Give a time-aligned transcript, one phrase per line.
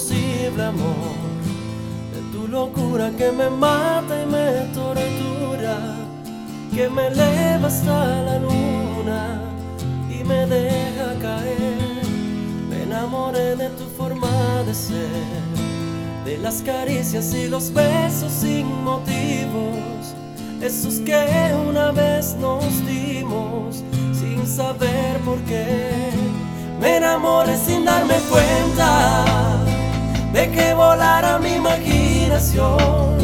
[0.00, 1.14] imposible amor,
[2.14, 5.76] de tu locura que me mata y me tortura,
[6.74, 9.40] que me eleva hasta la luna
[10.08, 12.04] y me deja caer.
[12.68, 15.08] Me enamoré de tu forma de ser,
[16.24, 20.14] de las caricias y los besos sin motivos,
[20.62, 23.82] esos que una vez nos dimos
[24.12, 25.90] sin saber por qué.
[26.80, 29.59] Me enamoré sin darme cuenta
[30.32, 33.18] de que volara mi imaginación.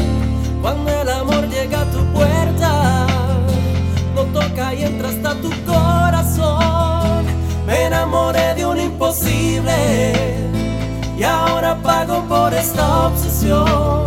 [0.60, 3.06] Cuando el amor llega a tu puerta,
[4.14, 7.24] no toca y entra hasta tu corazón.
[7.66, 10.12] Me enamoré de un imposible
[11.18, 14.06] y ahora pago por esta obsesión.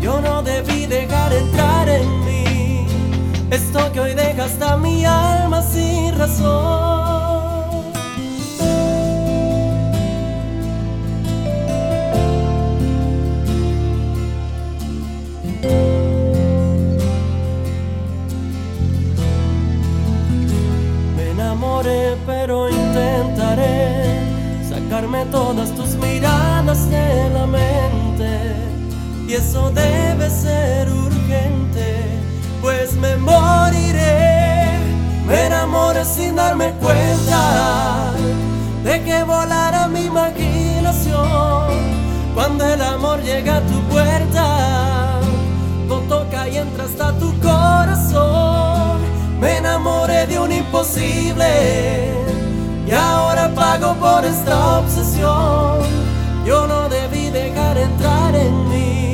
[0.00, 2.86] Yo no debí dejar entrar en mí
[3.50, 5.61] esto que hoy deja hasta mi alma
[21.52, 24.20] enamoré, pero intentaré
[24.66, 28.56] sacarme todas tus miradas de la mente.
[29.28, 32.20] Y eso debe ser urgente,
[32.62, 34.78] pues me moriré.
[35.26, 38.12] Me enamoré sin darme cuenta
[38.82, 41.22] de que volara mi imaginación.
[42.34, 44.51] Cuando el amor llega a tu puerta,
[52.86, 55.78] y ahora pago por esta obsesión.
[56.44, 59.11] Yo no debí dejar entrar en mí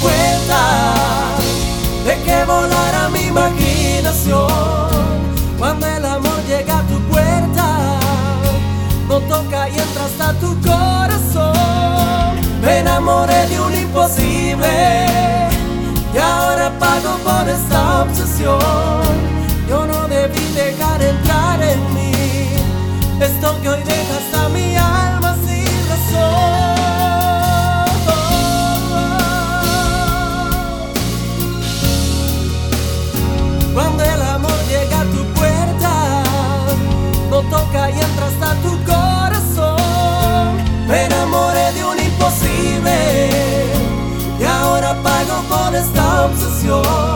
[0.00, 0.94] cuenta
[2.04, 4.48] de que volara mi imaginación.
[5.58, 7.98] Cuando el amor llega a tu puerta,
[9.08, 11.52] no toca y entra hasta tu corazón.
[12.62, 15.06] Me enamoré de un imposible
[16.14, 19.02] y ahora pago por esta obsesión.
[19.68, 22.12] Yo no debí dejar entrar en mí
[23.20, 24.18] esto que hoy deja
[46.64, 47.11] imposible